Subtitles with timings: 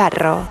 [0.00, 0.48] Navarro.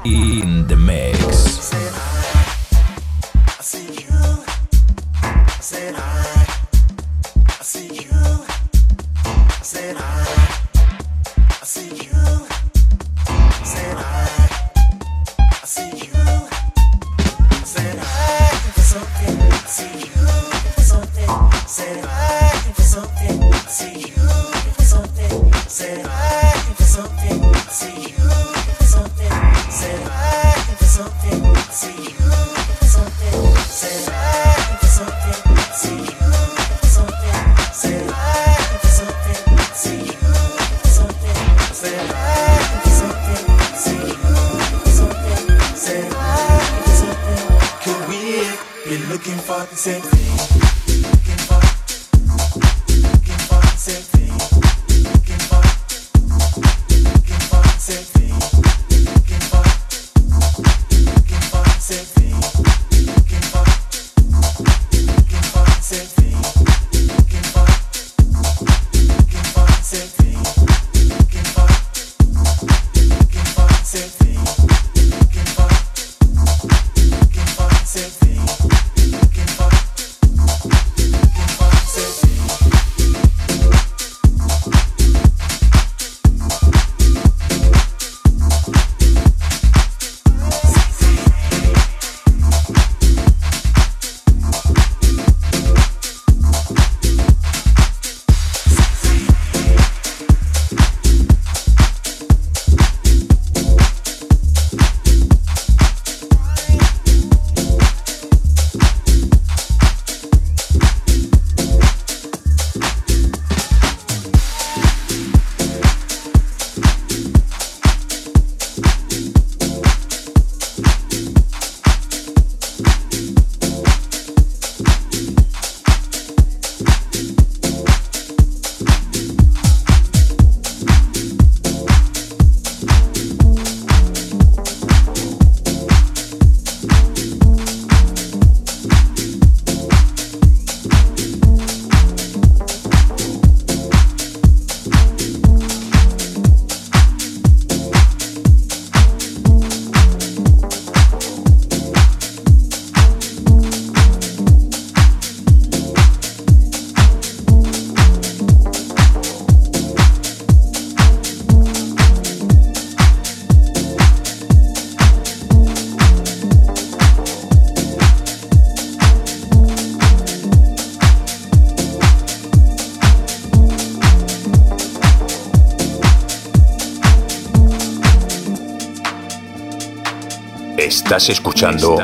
[181.09, 181.97] Estás escuchando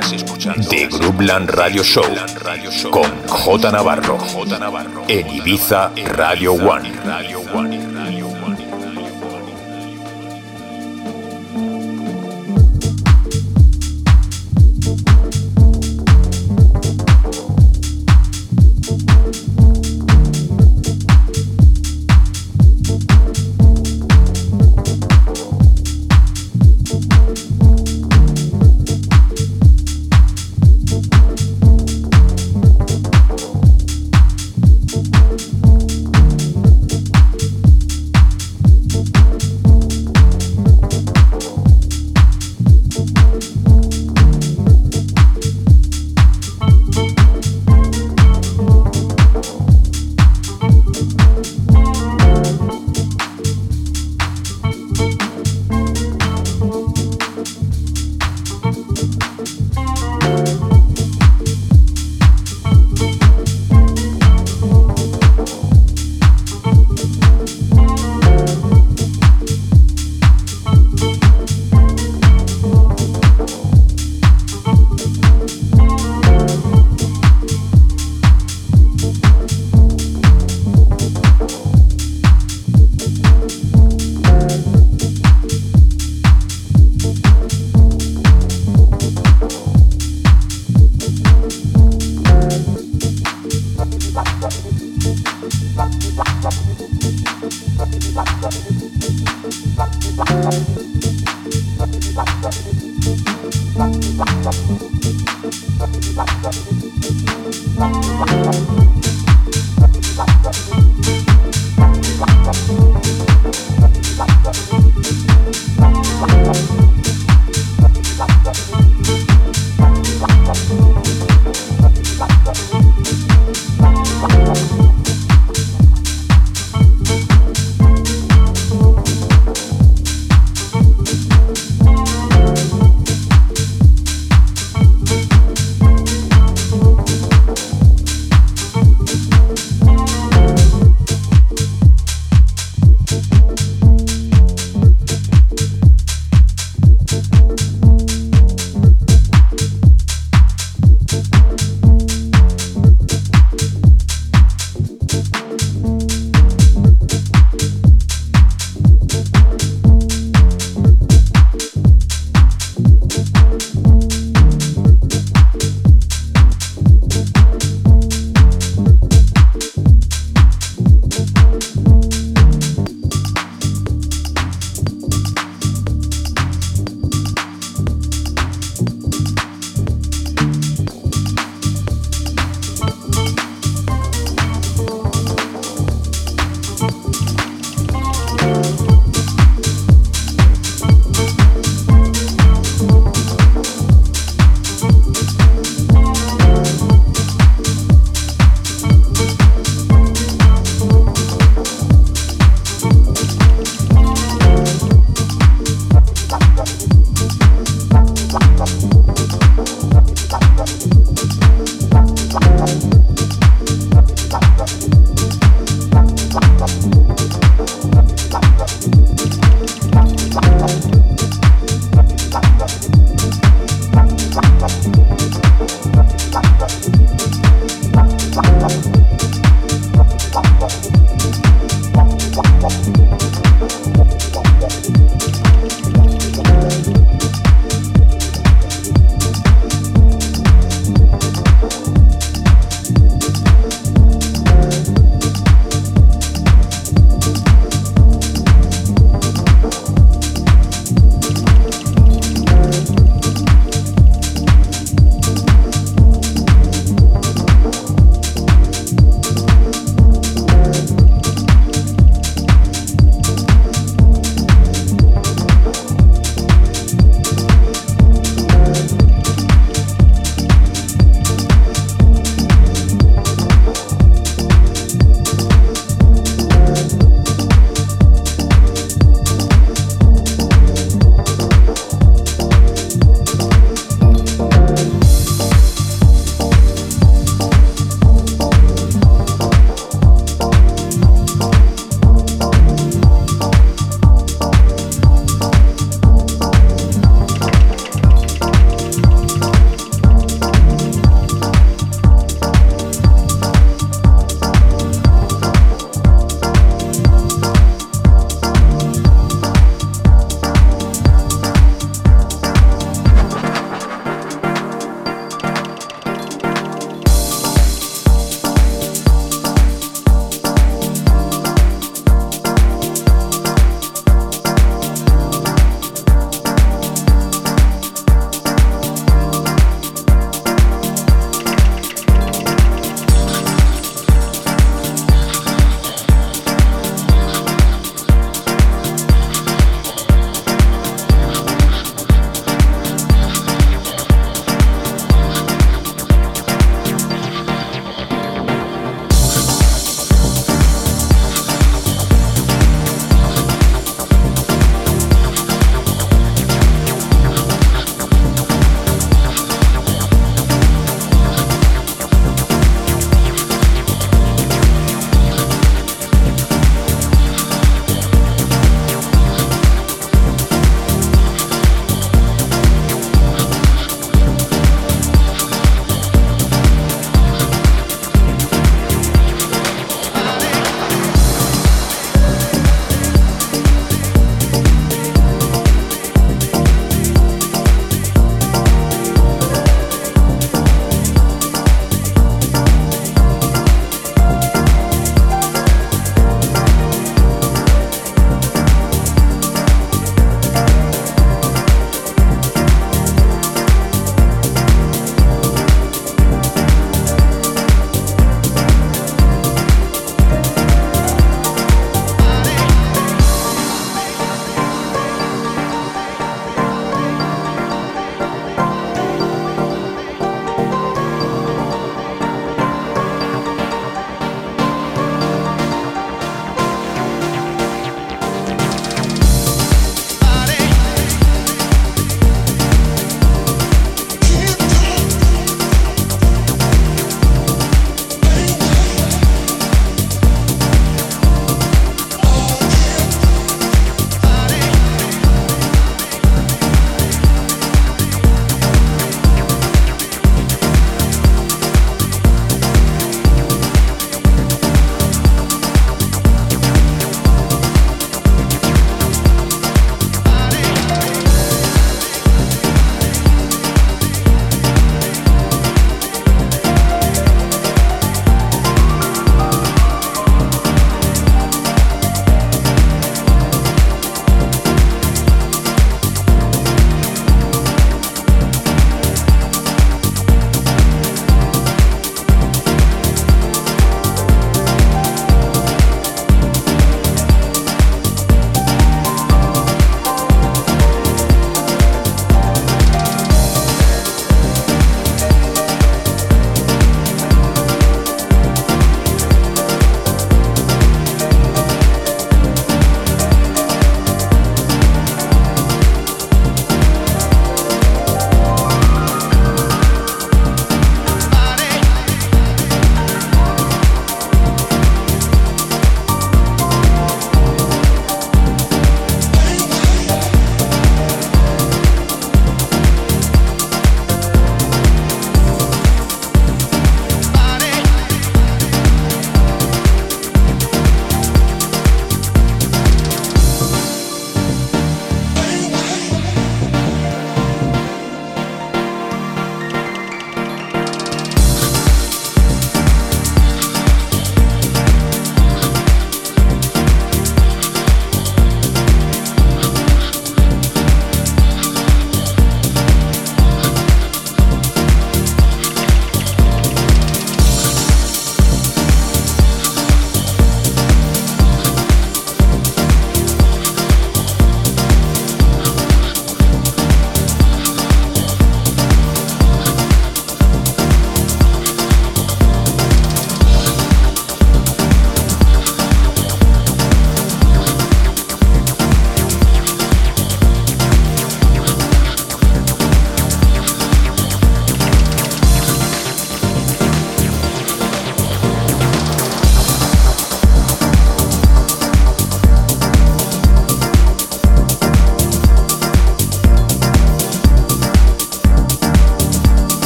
[0.68, 2.06] The Groupland Radio Show
[2.90, 4.18] con J Navarro
[5.08, 7.95] en Ibiza Radio One.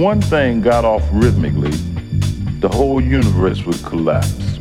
[0.00, 1.72] One thing got off rhythmically,
[2.60, 4.51] the whole universe would collapse.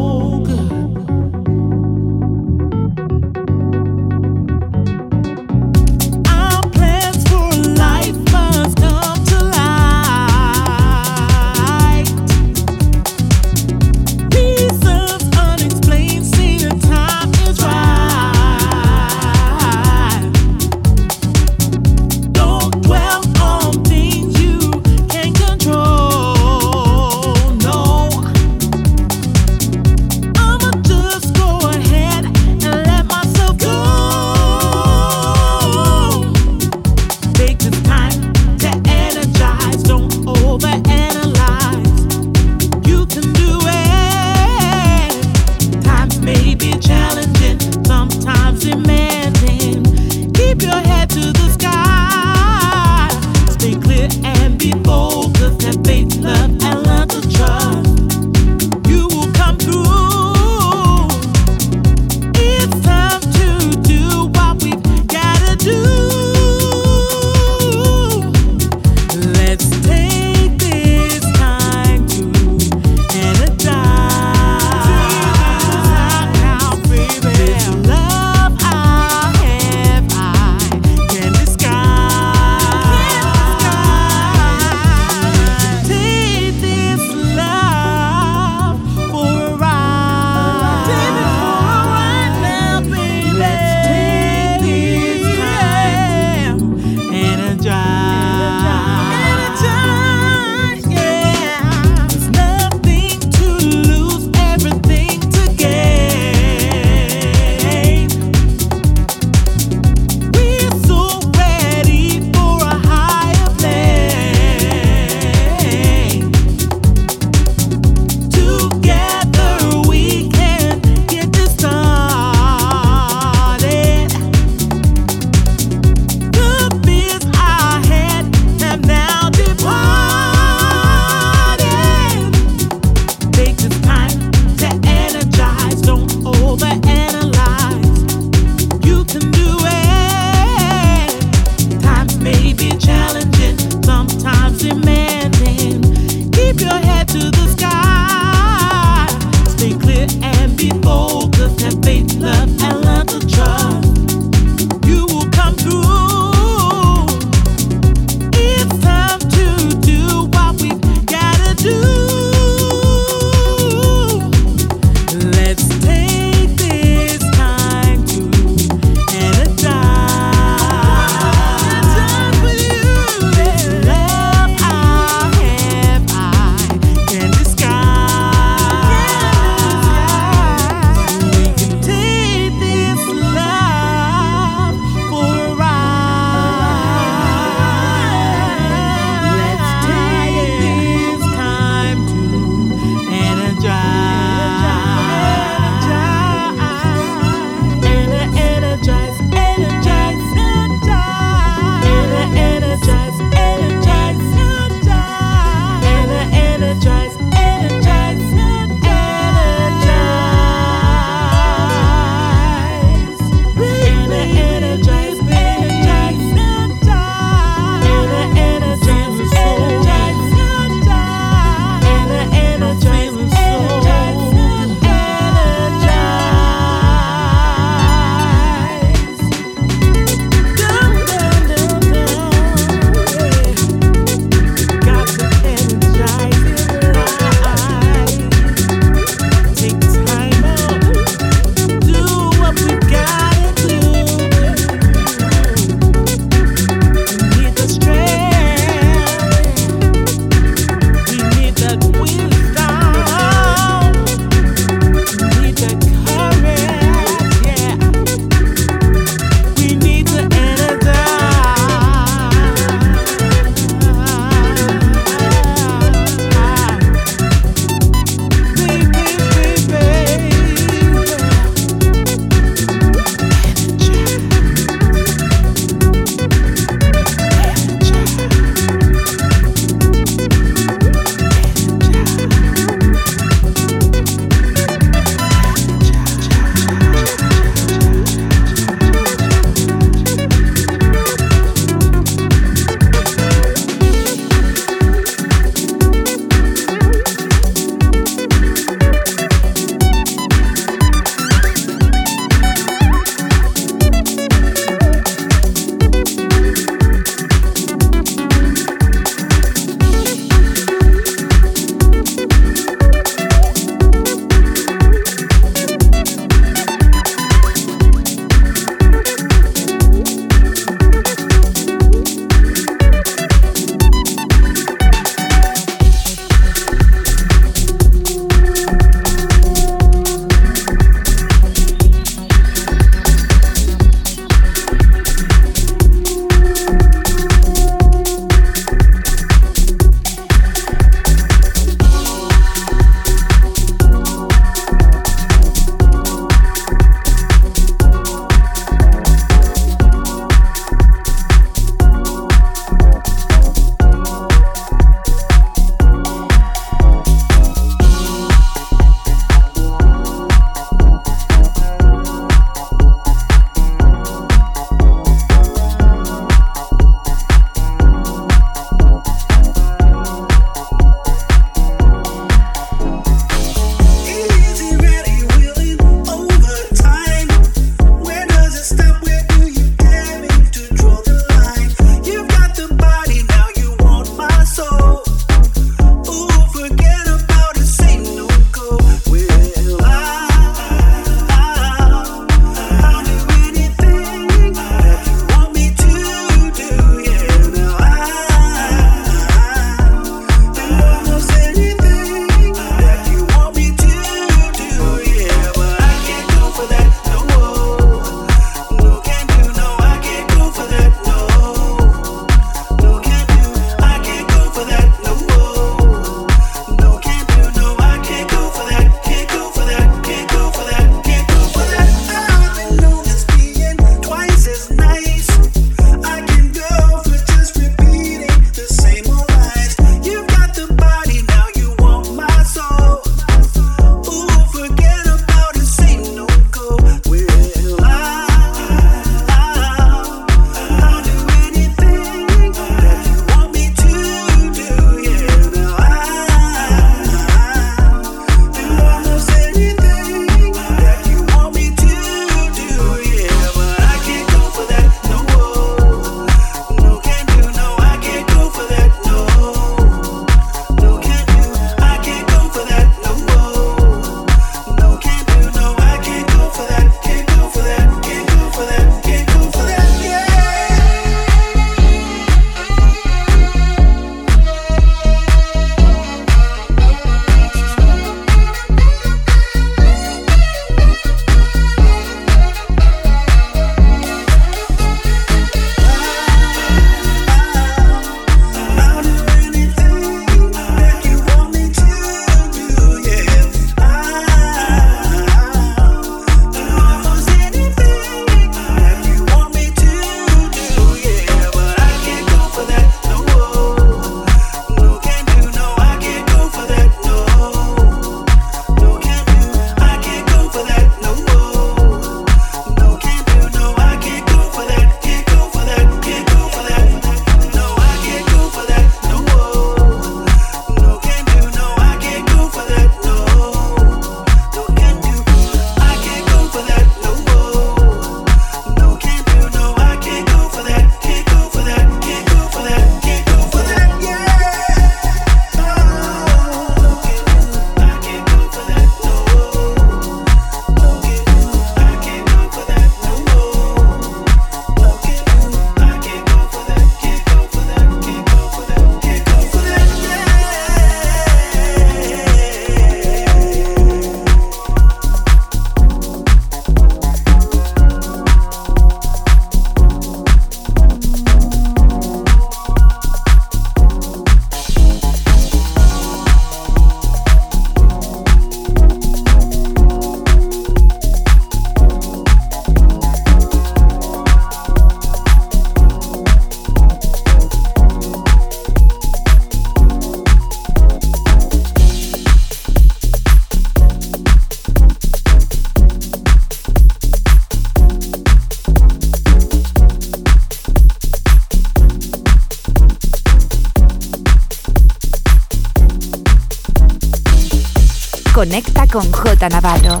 [599.46, 599.50] J.
[599.54, 600.00] Navarro.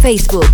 [0.00, 0.52] Facebook,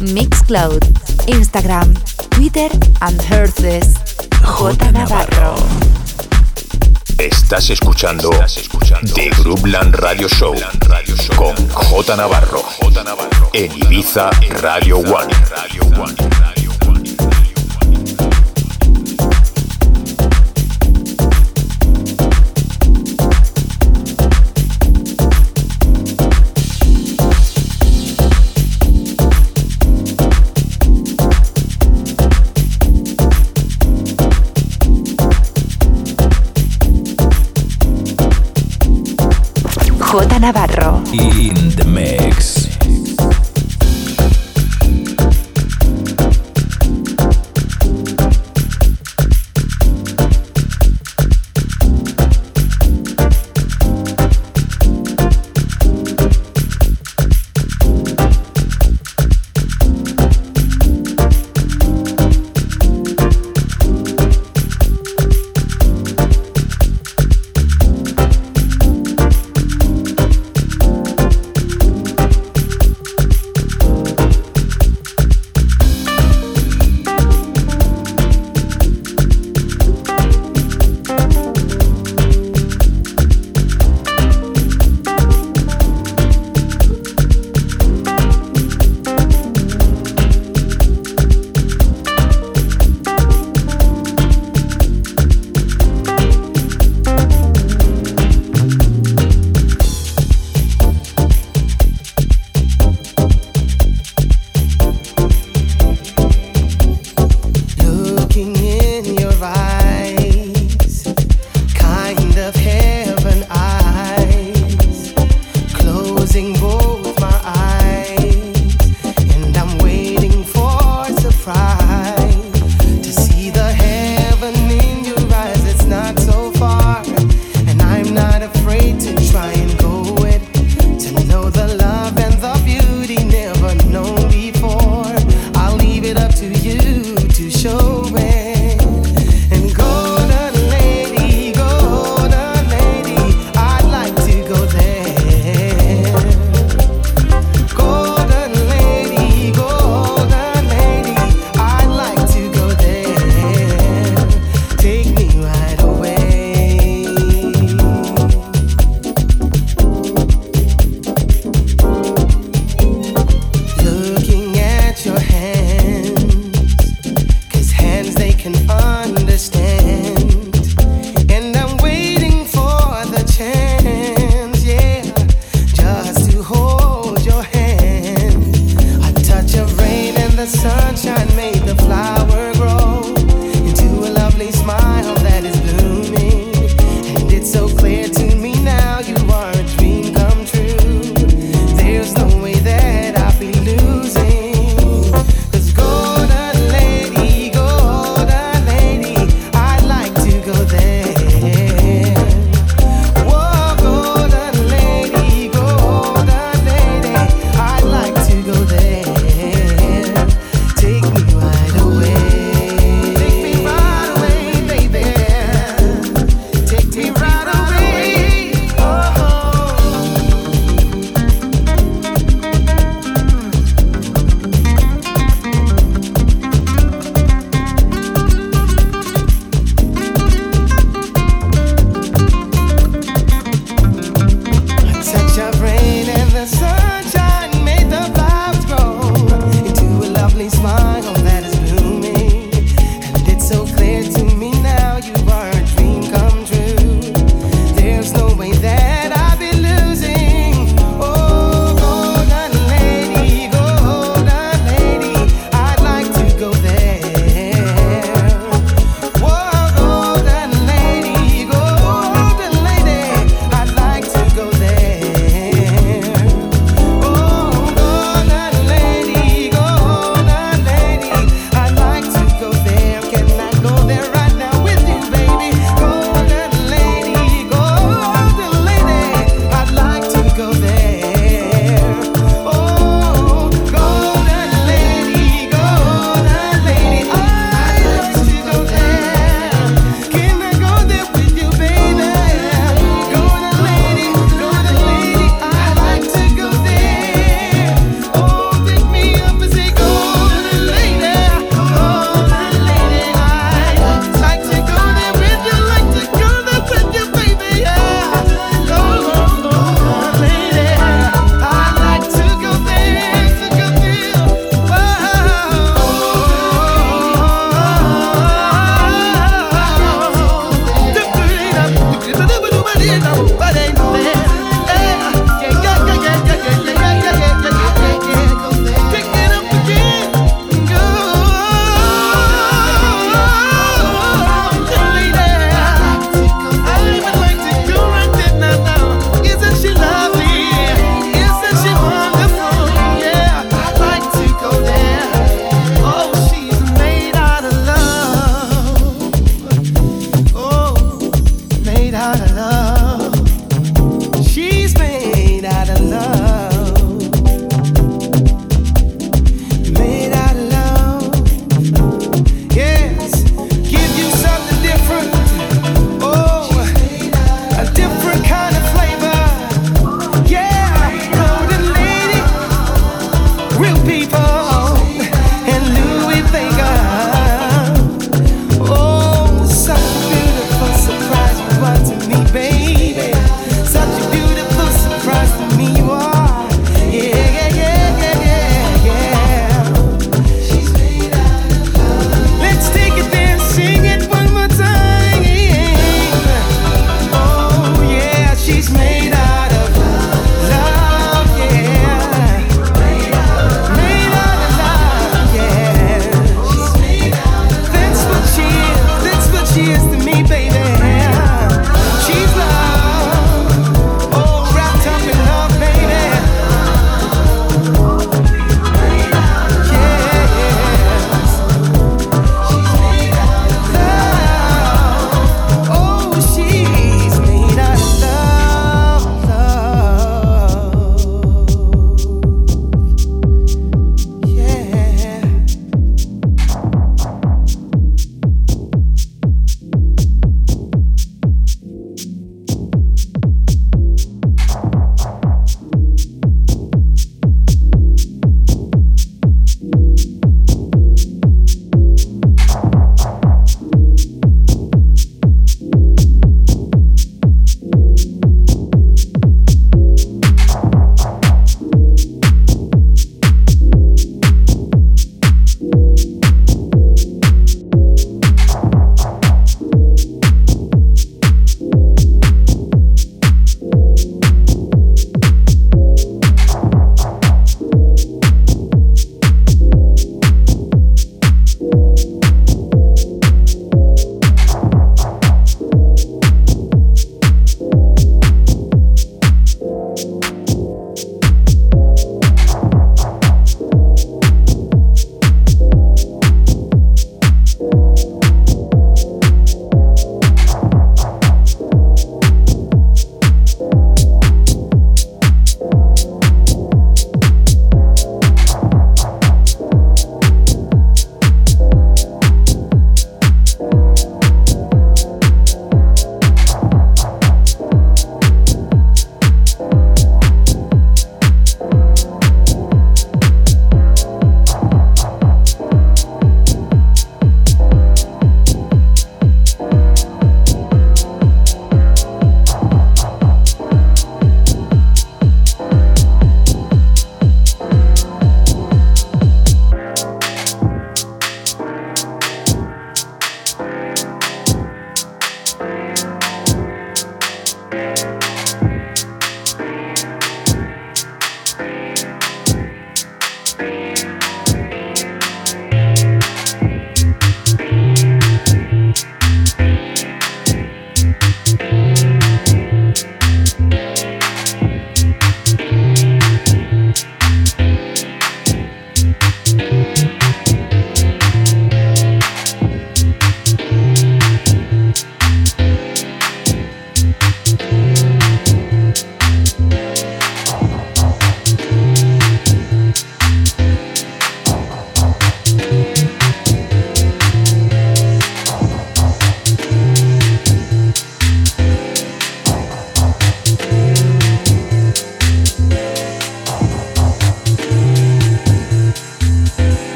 [0.00, 0.80] Mixcloud,
[1.26, 1.92] Instagram,
[2.30, 2.70] Twitter
[3.02, 3.94] and Herces.
[4.42, 4.90] J.
[4.92, 5.56] Navarro.
[7.18, 8.30] Estás escuchando,
[9.14, 10.54] The Groupland Radio Show
[11.36, 12.16] con J.
[12.16, 12.64] Navarro.
[13.52, 14.30] En Ibiza
[14.62, 15.31] Radio One.
[40.12, 41.02] J Navarro.
[41.14, 42.61] In the mix.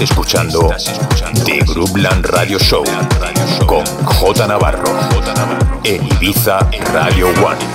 [0.00, 0.70] Escuchando
[1.44, 2.82] The Groupland Radio Show
[3.66, 4.84] con J Navarro
[5.84, 6.60] en Ibiza
[6.92, 7.71] Radio One.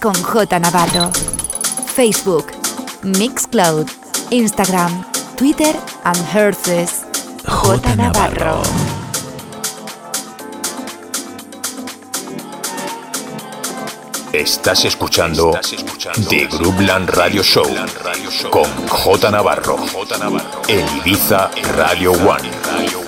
[0.00, 1.10] Con J Navarro.
[1.94, 2.46] Facebook,
[3.02, 3.86] Mixcloud,
[4.30, 5.04] Instagram,
[5.36, 7.04] Twitter and Herces.
[7.46, 8.62] J Navarro.
[14.32, 15.58] Estás escuchando
[16.28, 17.66] The Groupland Radio Show
[18.50, 19.78] con J Navarro
[20.68, 23.07] en Ibiza Radio One.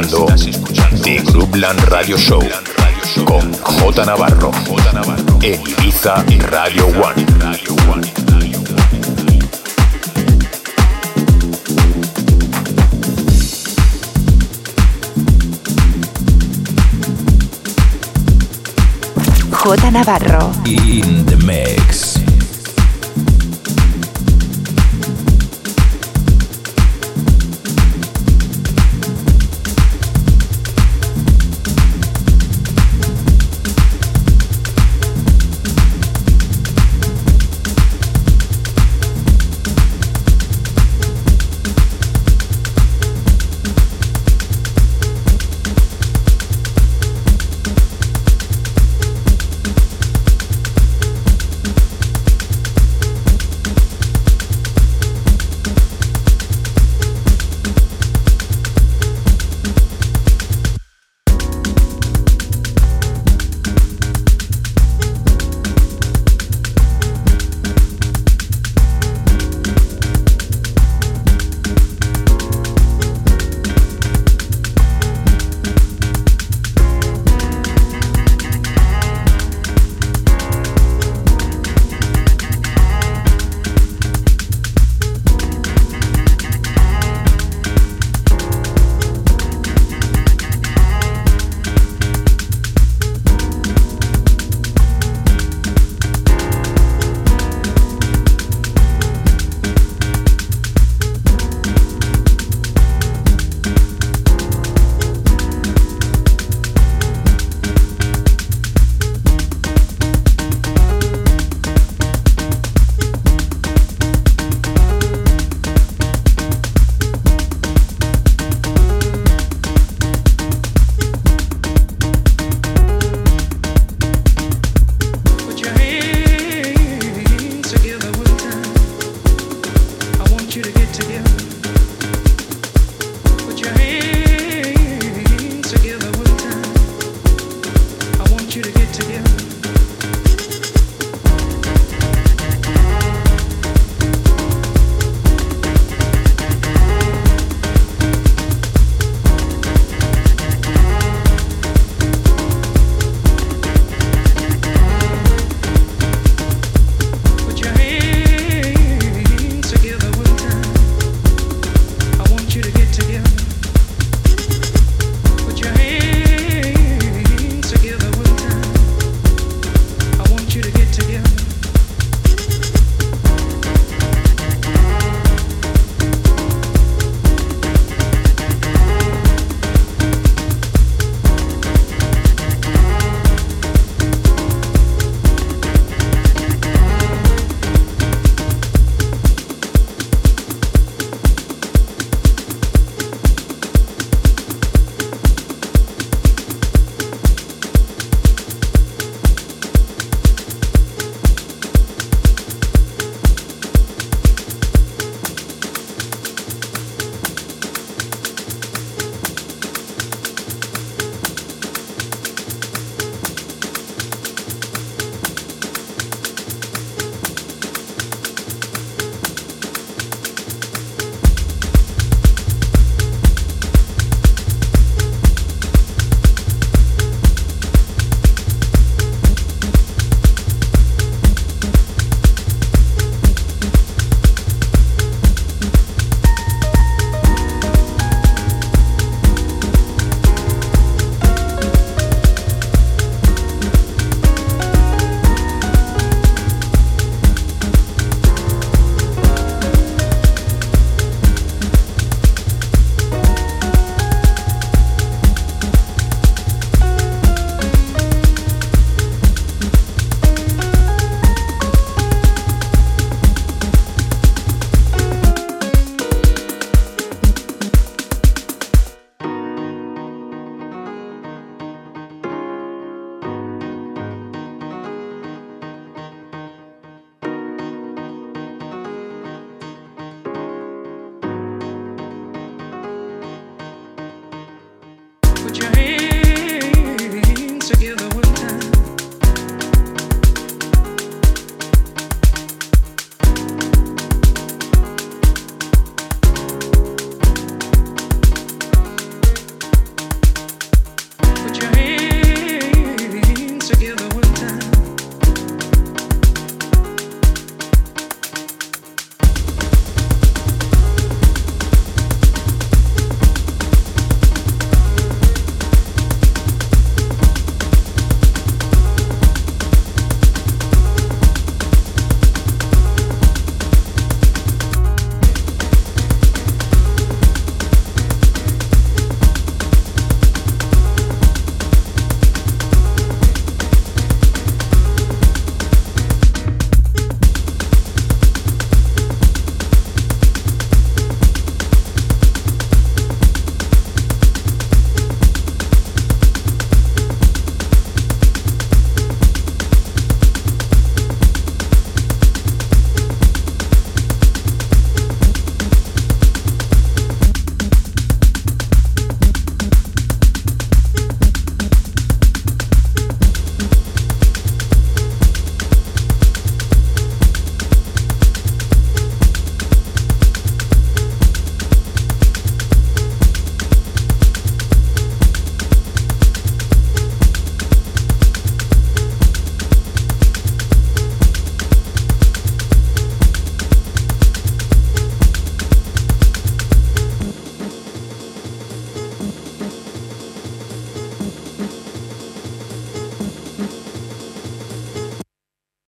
[0.00, 2.40] Escuchando The Groupland Radio Show
[3.24, 4.52] con J Navarro
[5.42, 7.26] en Ibiza Radio One.
[19.50, 20.52] J Navarro.
[20.64, 22.07] In the mix.